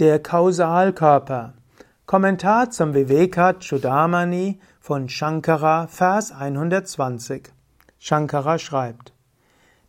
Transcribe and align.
Der 0.00 0.18
Kausalkörper. 0.18 1.52
Kommentar 2.04 2.68
zum 2.68 2.94
Viveka 2.94 3.52
Chudamani 3.60 4.58
von 4.80 5.08
Shankara, 5.08 5.86
Vers 5.86 6.32
120. 6.32 7.52
Shankara 8.00 8.58
schreibt: 8.58 9.12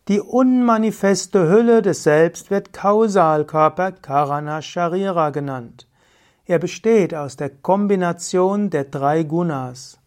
Die 0.06 0.20
unmanifeste 0.20 1.48
Hülle 1.48 1.82
des 1.82 2.04
Selbst 2.04 2.52
wird 2.52 2.72
Kausalkörper 2.72 3.90
Karana 3.90 4.62
Sharira 4.62 5.30
genannt. 5.30 5.88
Er 6.44 6.60
besteht 6.60 7.12
aus 7.12 7.36
der 7.36 7.50
Kombination 7.50 8.70
der 8.70 8.84
drei 8.84 9.24
Gunas. 9.24 9.98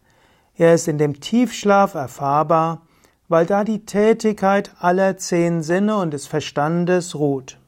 Er 0.56 0.72
ist 0.72 0.88
in 0.88 0.96
dem 0.96 1.20
Tiefschlaf 1.20 1.92
erfahrbar, 1.92 2.86
weil 3.28 3.44
da 3.44 3.64
die 3.64 3.84
Tätigkeit 3.84 4.70
aller 4.78 5.18
zehn 5.18 5.62
Sinne 5.62 5.98
und 5.98 6.14
des 6.14 6.26
Verstandes 6.26 7.14
ruht. 7.16 7.59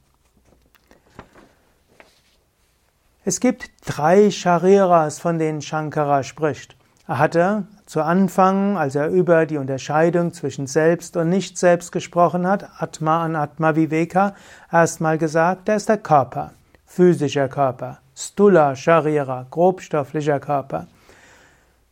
Es 3.25 3.39
gibt 3.39 3.71
drei 3.87 4.33
Shariras, 4.33 5.21
von 5.21 5.39
denen 5.39 5.63
Shankara 5.63 6.25
spricht. 6.25 6.77
Er 7.07 7.19
hatte 7.19 7.69
zu 7.87 8.03
Anfang, 8.03 8.77
als 8.77 8.97
er 8.97 9.11
über 9.11 9.47
die 9.47 9.59
Unterscheidung 9.59 10.33
zwischen 10.33 10.67
Selbst 10.67 11.17
und 11.17 11.29
Nicht-Selbst 11.29 11.93
gesprochen 11.93 12.49
hat, 12.49 12.69
Atma 12.79 13.25
und 13.25 13.37
Atma 13.37 13.77
Viveka, 13.77 14.35
erstmal 14.73 15.19
gesagt, 15.19 15.69
da 15.69 15.77
ist 15.77 15.89
der 15.89 15.99
Körper, 15.99 16.51
physischer 16.85 17.49
Körper, 17.49 17.99
Stula 18.17 18.75
Sharira, 18.75 19.47
grobstofflicher 19.51 20.41
Körper. 20.41 20.89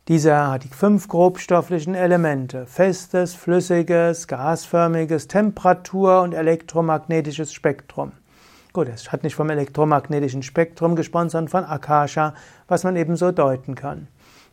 Dieser 0.09 0.51
hat 0.51 0.65
die 0.65 0.67
fünf 0.67 1.07
grobstofflichen 1.07 1.95
Elemente, 1.95 2.65
festes, 2.65 3.35
flüssiges, 3.35 4.27
gasförmiges, 4.27 5.29
Temperatur 5.29 6.23
und 6.23 6.33
elektromagnetisches 6.33 7.53
Spektrum. 7.53 8.11
Gut, 8.73 8.87
es 8.87 9.11
hat 9.11 9.23
nicht 9.23 9.35
vom 9.35 9.49
elektromagnetischen 9.49 10.43
Spektrum 10.43 10.95
gesprochen, 10.95 11.29
sondern 11.29 11.49
von 11.49 11.65
Akasha, 11.65 12.33
was 12.69 12.85
man 12.85 12.95
eben 12.95 13.17
so 13.17 13.33
deuten 13.33 13.75
kann. 13.75 14.07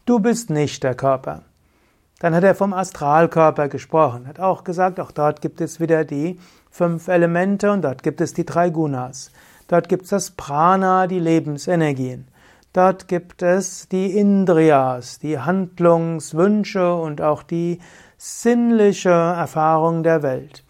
Du 0.06 0.18
bist 0.18 0.50
nicht 0.50 0.82
der 0.82 0.96
Körper. 0.96 1.42
Dann 2.18 2.34
hat 2.34 2.42
er 2.42 2.56
vom 2.56 2.72
Astralkörper 2.72 3.68
gesprochen, 3.68 4.26
hat 4.26 4.40
auch 4.40 4.64
gesagt, 4.64 4.98
auch 4.98 5.12
dort 5.12 5.40
gibt 5.40 5.60
es 5.60 5.78
wieder 5.78 6.04
die 6.04 6.40
fünf 6.68 7.06
Elemente 7.06 7.70
und 7.70 7.82
dort 7.82 8.02
gibt 8.02 8.20
es 8.20 8.34
die 8.34 8.44
drei 8.44 8.70
Gunas. 8.70 9.30
Dort 9.68 9.88
gibt 9.88 10.04
es 10.04 10.10
das 10.10 10.30
Prana, 10.32 11.06
die 11.06 11.20
Lebensenergien. 11.20 12.26
Dort 12.72 13.06
gibt 13.06 13.42
es 13.42 13.88
die 13.88 14.18
Indriyas, 14.18 15.20
die 15.20 15.38
Handlungswünsche 15.38 16.92
und 16.92 17.22
auch 17.22 17.44
die 17.44 17.78
sinnliche 18.16 19.10
Erfahrung 19.10 20.02
der 20.02 20.24
Welt. 20.24 20.64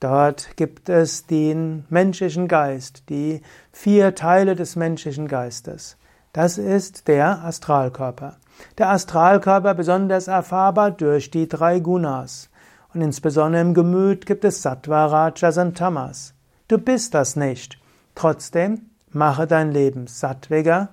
Dort 0.00 0.56
gibt 0.56 0.88
es 0.88 1.26
den 1.26 1.84
menschlichen 1.88 2.48
Geist, 2.48 3.04
die 3.08 3.40
vier 3.72 4.14
Teile 4.14 4.54
des 4.54 4.76
menschlichen 4.76 5.26
Geistes. 5.26 5.96
Das 6.34 6.58
ist 6.58 7.08
der 7.08 7.42
Astralkörper. 7.44 8.36
Der 8.76 8.90
Astralkörper 8.90 9.74
besonders 9.74 10.28
erfahrbar 10.28 10.90
durch 10.90 11.30
die 11.30 11.48
drei 11.48 11.80
Gunas. 11.80 12.50
Und 12.92 13.00
insbesondere 13.00 13.62
im 13.62 13.72
Gemüt 13.72 14.26
gibt 14.26 14.44
es 14.44 14.60
Sattva, 14.60 15.06
Rajas 15.06 15.56
und 15.56 15.78
Tamas. 15.78 16.34
Du 16.68 16.76
bist 16.76 17.14
das 17.14 17.36
nicht. 17.36 17.78
Trotzdem 18.14 18.90
mache 19.10 19.46
dein 19.46 19.72
Leben 19.72 20.06
sattwiger 20.08 20.88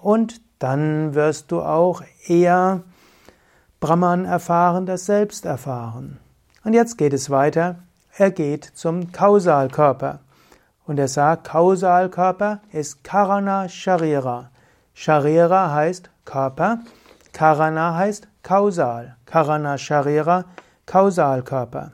und 0.00 0.40
dann 0.58 1.14
wirst 1.14 1.50
du 1.50 1.62
auch 1.62 2.02
eher 2.26 2.82
Brahman 3.80 4.24
erfahren, 4.24 4.86
das 4.86 5.06
Selbst 5.06 5.44
erfahren. 5.44 6.18
Und 6.64 6.74
jetzt 6.74 6.96
geht 6.96 7.12
es 7.12 7.30
weiter 7.30 7.76
er 8.18 8.30
geht 8.30 8.64
zum 8.64 9.12
Kausalkörper. 9.12 10.20
Und 10.86 10.98
er 10.98 11.08
sagt, 11.08 11.48
Kausalkörper 11.48 12.60
ist 12.72 13.04
Karana 13.04 13.68
Sharira. 13.68 14.50
Sharira 14.94 15.72
heißt 15.74 16.08
Körper, 16.24 16.78
Karana 17.32 17.94
heißt 17.94 18.28
Kausal. 18.42 19.16
Karana 19.26 19.76
Sharira, 19.76 20.44
Kausalkörper. 20.86 21.92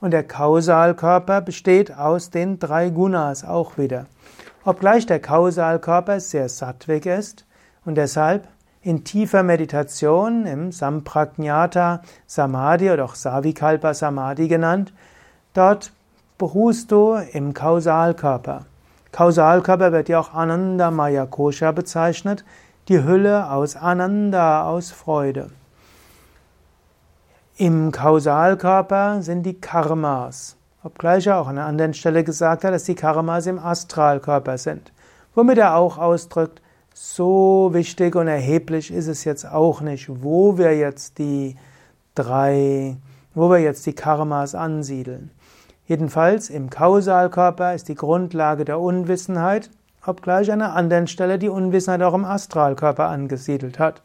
Und 0.00 0.10
der 0.10 0.24
Kausalkörper 0.24 1.40
besteht 1.42 1.96
aus 1.96 2.30
den 2.30 2.58
drei 2.58 2.90
Gunas 2.90 3.44
auch 3.44 3.78
wieder. 3.78 4.06
Obgleich 4.64 5.06
der 5.06 5.20
Kausalkörper 5.20 6.18
sehr 6.18 6.48
sattwig 6.48 7.06
ist 7.06 7.46
und 7.84 7.96
deshalb 7.96 8.48
in 8.80 9.04
tiefer 9.04 9.44
Meditation 9.44 10.44
im 10.46 10.72
Samprajnata 10.72 12.02
Samadhi 12.26 12.90
oder 12.90 13.04
auch 13.04 13.14
Savikalpa 13.14 13.94
Samadhi 13.94 14.48
genannt, 14.48 14.92
Dort 15.54 15.92
beruhst 16.38 16.90
du 16.90 17.14
im 17.32 17.52
Kausalkörper. 17.52 18.64
Kausalkörper 19.12 19.92
wird 19.92 20.08
ja 20.08 20.18
auch 20.18 20.32
Ananda 20.32 20.90
Maya 20.90 21.26
Kosha 21.26 21.72
bezeichnet, 21.72 22.44
die 22.88 23.04
Hülle 23.04 23.50
aus 23.50 23.76
Ananda, 23.76 24.66
aus 24.66 24.90
Freude. 24.90 25.50
Im 27.58 27.92
Kausalkörper 27.92 29.20
sind 29.20 29.42
die 29.42 29.60
Karmas, 29.60 30.56
obgleich 30.82 31.26
er 31.26 31.38
auch 31.38 31.48
an 31.48 31.58
einer 31.58 31.66
anderen 31.66 31.92
Stelle 31.92 32.24
gesagt 32.24 32.64
hat, 32.64 32.72
dass 32.72 32.84
die 32.84 32.94
Karmas 32.94 33.46
im 33.46 33.58
Astralkörper 33.58 34.56
sind. 34.56 34.90
Womit 35.34 35.58
er 35.58 35.76
auch 35.76 35.98
ausdrückt, 35.98 36.62
so 36.94 37.70
wichtig 37.72 38.16
und 38.16 38.28
erheblich 38.28 38.90
ist 38.90 39.06
es 39.06 39.24
jetzt 39.24 39.44
auch 39.44 39.82
nicht, 39.82 40.08
wo 40.22 40.56
wir 40.56 40.76
jetzt 40.76 41.18
die 41.18 41.56
drei, 42.14 42.96
wo 43.34 43.50
wir 43.50 43.58
jetzt 43.58 43.84
die 43.84 43.94
Karmas 43.94 44.54
ansiedeln. 44.54 45.30
Jedenfalls 45.86 46.48
im 46.48 46.70
Kausalkörper 46.70 47.74
ist 47.74 47.88
die 47.88 47.96
Grundlage 47.96 48.64
der 48.64 48.78
Unwissenheit, 48.78 49.70
obgleich 50.06 50.52
an 50.52 50.62
einer 50.62 50.74
anderen 50.74 51.08
Stelle 51.08 51.38
die 51.38 51.48
Unwissenheit 51.48 52.02
auch 52.02 52.14
im 52.14 52.24
Astralkörper 52.24 53.08
angesiedelt 53.08 53.78
hat. 53.78 54.02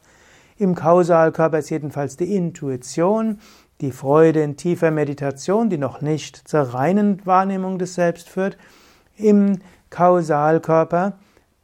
Im 0.58 0.74
Kausalkörper 0.74 1.60
ist 1.60 1.70
jedenfalls 1.70 2.18
die 2.18 2.36
Intuition, 2.36 3.40
die 3.82 3.92
Freude 3.92 4.42
in 4.42 4.58
tiefer 4.58 4.90
Meditation, 4.90 5.70
die 5.70 5.78
noch 5.78 6.02
nicht 6.02 6.48
zur 6.48 6.62
reinen 6.62 7.24
Wahrnehmung 7.26 7.78
des 7.78 7.94
Selbst 7.94 8.28
führt. 8.28 8.58
Im 9.16 9.60
Kausalkörper 9.92 11.14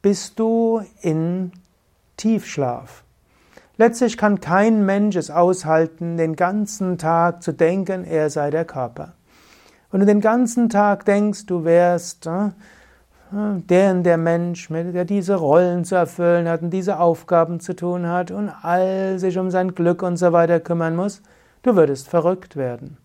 bist 0.00 0.38
du 0.38 0.82
in 1.00 1.50
Tiefschlaf. 2.16 3.02
Letztlich 3.76 4.16
kann 4.16 4.40
kein 4.40 4.86
Mensch 4.86 5.16
es 5.16 5.32
aushalten, 5.32 6.16
den 6.16 6.36
ganzen 6.36 6.98
Tag 6.98 7.42
zu 7.42 7.52
denken, 7.52 8.04
er 8.04 8.30
sei 8.30 8.50
der 8.50 8.64
Körper. 8.64 9.14
Wenn 9.94 10.00
du 10.00 10.06
den 10.06 10.20
ganzen 10.20 10.70
Tag 10.70 11.04
denkst, 11.04 11.46
du 11.46 11.62
wärst 11.62 12.26
äh, 12.26 12.50
der 13.30 13.94
der 13.94 14.16
Mensch, 14.16 14.66
der 14.68 15.04
diese 15.04 15.36
Rollen 15.36 15.84
zu 15.84 15.94
erfüllen 15.94 16.48
hat 16.48 16.62
und 16.62 16.70
diese 16.70 16.98
Aufgaben 16.98 17.60
zu 17.60 17.76
tun 17.76 18.08
hat 18.08 18.32
und 18.32 18.48
all 18.48 19.20
sich 19.20 19.38
um 19.38 19.52
sein 19.52 19.76
Glück 19.76 20.02
und 20.02 20.16
so 20.16 20.32
weiter 20.32 20.58
kümmern 20.58 20.96
muss, 20.96 21.22
du 21.62 21.76
würdest 21.76 22.08
verrückt 22.08 22.56
werden. 22.56 22.96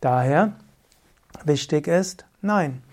Daher 0.00 0.52
wichtig 1.44 1.88
ist, 1.88 2.24
nein. 2.40 2.84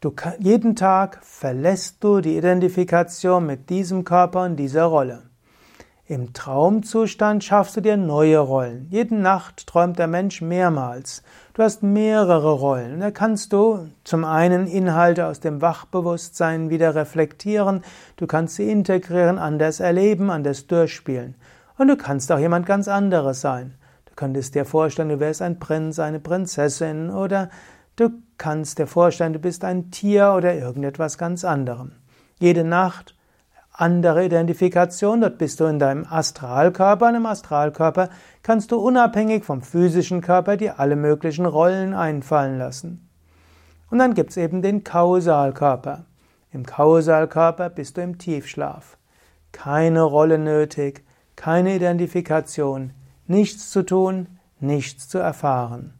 Du, 0.00 0.14
jeden 0.38 0.76
Tag 0.76 1.18
verlässt 1.24 2.04
du 2.04 2.20
die 2.20 2.36
Identifikation 2.36 3.46
mit 3.46 3.68
diesem 3.68 4.04
Körper 4.04 4.44
und 4.44 4.54
dieser 4.54 4.84
Rolle. 4.84 5.27
Im 6.10 6.32
Traumzustand 6.32 7.44
schaffst 7.44 7.76
du 7.76 7.82
dir 7.82 7.98
neue 7.98 8.38
Rollen. 8.38 8.86
Jede 8.88 9.14
Nacht 9.14 9.66
träumt 9.66 9.98
der 9.98 10.06
Mensch 10.06 10.40
mehrmals. 10.40 11.22
Du 11.52 11.62
hast 11.62 11.82
mehrere 11.82 12.50
Rollen. 12.50 13.00
Da 13.00 13.10
kannst 13.10 13.52
du 13.52 13.90
zum 14.04 14.24
einen 14.24 14.66
Inhalte 14.66 15.26
aus 15.26 15.40
dem 15.40 15.60
Wachbewusstsein 15.60 16.70
wieder 16.70 16.94
reflektieren. 16.94 17.82
Du 18.16 18.26
kannst 18.26 18.56
sie 18.56 18.70
integrieren, 18.70 19.36
anders 19.38 19.80
erleben, 19.80 20.30
anders 20.30 20.66
durchspielen. 20.66 21.34
Und 21.76 21.88
du 21.88 21.96
kannst 21.98 22.32
auch 22.32 22.38
jemand 22.38 22.64
ganz 22.64 22.88
anderes 22.88 23.42
sein. 23.42 23.74
Du 24.06 24.14
könntest 24.16 24.54
dir 24.54 24.64
vorstellen, 24.64 25.10
du 25.10 25.20
wärst 25.20 25.42
ein 25.42 25.58
Prinz, 25.58 25.98
eine 25.98 26.20
Prinzessin 26.20 27.10
oder 27.10 27.50
du 27.96 28.08
kannst 28.38 28.78
dir 28.78 28.86
vorstellen, 28.86 29.34
du 29.34 29.40
bist 29.40 29.62
ein 29.62 29.90
Tier 29.90 30.32
oder 30.34 30.54
irgendetwas 30.54 31.18
ganz 31.18 31.44
anderem. 31.44 31.92
Jede 32.38 32.64
Nacht 32.64 33.14
andere 33.78 34.24
Identifikation. 34.24 35.20
Dort 35.20 35.38
bist 35.38 35.60
du 35.60 35.64
in 35.64 35.78
deinem 35.78 36.04
Astralkörper. 36.04 37.08
Und 37.08 37.14
im 37.14 37.26
Astralkörper 37.26 38.10
kannst 38.42 38.72
du 38.72 38.76
unabhängig 38.76 39.44
vom 39.44 39.62
physischen 39.62 40.20
Körper 40.20 40.56
dir 40.56 40.80
alle 40.80 40.96
möglichen 40.96 41.46
Rollen 41.46 41.94
einfallen 41.94 42.58
lassen. 42.58 43.08
Und 43.90 43.98
dann 43.98 44.14
gibt's 44.14 44.36
eben 44.36 44.62
den 44.62 44.84
Kausalkörper. 44.84 46.04
Im 46.52 46.66
Kausalkörper 46.66 47.70
bist 47.70 47.96
du 47.96 48.02
im 48.02 48.18
Tiefschlaf. 48.18 48.98
Keine 49.52 50.02
Rolle 50.02 50.38
nötig, 50.38 51.04
keine 51.36 51.74
Identifikation, 51.76 52.92
nichts 53.26 53.70
zu 53.70 53.82
tun, 53.82 54.38
nichts 54.60 55.08
zu 55.08 55.18
erfahren. 55.18 55.94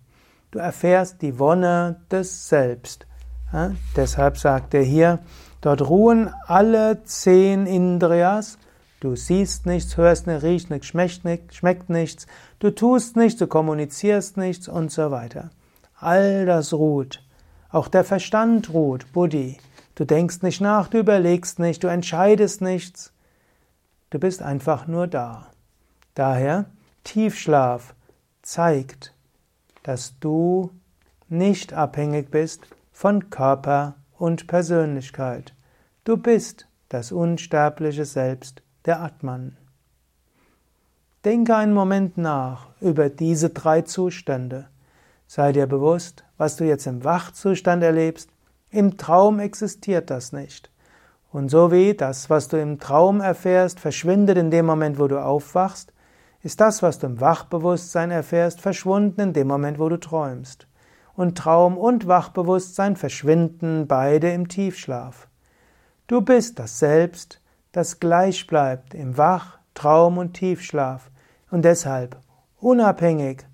Du 0.51 0.59
erfährst 0.59 1.23
die 1.23 1.39
Wonne 1.39 2.01
des 2.11 2.49
Selbst. 2.49 3.07
Ja, 3.53 3.71
deshalb 3.97 4.37
sagt 4.37 4.75
er 4.75 4.83
hier, 4.83 5.21
Dort 5.61 5.89
ruhen 5.89 6.33
alle 6.47 7.03
zehn 7.05 7.67
Indriyas. 7.67 8.59
Du 9.01 9.17
siehst 9.17 9.67
nichts, 9.67 9.97
hörst 9.97 10.27
nichts, 10.27 10.43
riechst 10.43 10.71
nichts, 10.71 10.87
schmeckt 10.87 11.25
nichts, 11.25 11.57
schmeckt 11.57 11.91
nichts. 11.91 12.27
Du 12.59 12.71
tust 12.71 13.17
nichts, 13.17 13.39
du 13.39 13.47
kommunizierst 13.47 14.37
nichts 14.37 14.69
und 14.69 14.91
so 14.91 15.11
weiter. 15.11 15.51
All 15.97 16.47
das 16.47 16.73
ruht. 16.73 17.23
Auch 17.71 17.89
der 17.89 18.05
Verstand 18.05 18.73
ruht, 18.73 19.13
Buddhi. 19.13 19.59
Du 19.95 20.05
denkst 20.05 20.43
nicht 20.43 20.61
nach, 20.61 20.89
du 20.89 20.99
überlegst 20.99 21.59
nicht, 21.59 21.83
du 21.83 21.89
entscheidest 21.89 22.61
nichts. 22.61 23.13
Du 24.11 24.19
bist 24.19 24.43
einfach 24.43 24.87
nur 24.87 25.07
da. 25.07 25.49
Daher, 26.15 26.67
Tiefschlaf 27.05 27.95
zeigt, 28.43 29.13
dass 29.83 30.19
du 30.21 30.71
nicht 31.29 31.73
abhängig 31.73 32.31
bist 32.31 32.69
von 32.93 33.29
Körper 33.29 33.98
und 34.19 34.47
Persönlichkeit. 34.47 35.55
Du 36.05 36.17
bist 36.17 36.69
das 36.89 37.13
unsterbliche 37.13 38.05
Selbst, 38.05 38.63
der 38.85 39.01
Atman. 39.01 39.57
Denke 41.25 41.57
einen 41.57 41.75
Moment 41.75 42.17
nach 42.17 42.69
über 42.81 43.11
diese 43.11 43.51
drei 43.51 43.83
Zustände. 43.83 44.69
Sei 45.27 45.53
dir 45.53 45.67
bewusst, 45.67 46.25
was 46.37 46.57
du 46.57 46.65
jetzt 46.65 46.87
im 46.87 47.05
Wachzustand 47.05 47.83
erlebst. 47.83 48.31
Im 48.71 48.97
Traum 48.97 49.41
existiert 49.41 50.11
das 50.11 50.33
nicht. 50.33 50.71
Und 51.31 51.51
so 51.51 51.71
wie 51.73 51.95
das, 51.95 52.31
was 52.31 52.49
du 52.49 52.61
im 52.61 52.79
Traum 52.79 53.21
erfährst, 53.21 53.81
verschwindet 53.81 54.39
in 54.39 54.51
dem 54.51 54.65
Moment, 54.65 54.99
wo 54.99 55.09
du 55.09 55.23
aufwachst, 55.23 55.93
ist 56.43 56.61
das, 56.61 56.83
was 56.83 57.01
du 57.01 57.09
im 57.09 57.21
Wachbewusstsein 57.21 58.11
erfährst, 58.11 58.61
verschwunden 58.61 59.21
in 59.21 59.33
dem 59.33 59.49
Moment, 59.49 59.79
wo 59.79 59.89
du 59.89 59.99
träumst. 59.99 60.68
Und 61.19 61.37
Traum 61.37 61.77
und 61.77 62.07
Wachbewusstsein 62.07 62.95
verschwinden 62.95 63.89
beide 63.89 64.31
im 64.31 64.47
Tiefschlaf. 64.47 65.27
Du 66.07 66.21
bist 66.21 66.61
das 66.61 66.79
Selbst, 66.79 67.41
das 67.73 67.99
gleich 67.99 68.47
bleibt 68.47 68.95
im 68.95 69.19
Wach, 69.19 69.59
Traum 69.75 70.17
und 70.19 70.35
Tiefschlaf 70.35 71.11
und 71.51 71.65
deshalb 71.65 72.21
unabhängig 72.61 73.45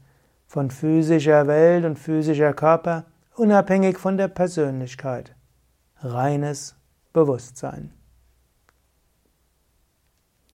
von 0.47 0.71
physischer 0.71 1.47
Welt 1.47 1.87
und 1.87 1.99
physischer 1.99 2.53
Körper, 2.53 3.07
unabhängig 3.35 3.97
von 3.97 4.19
der 4.19 4.29
Persönlichkeit. 4.29 5.35
Reines 6.03 6.77
Bewusstsein. 7.15 7.95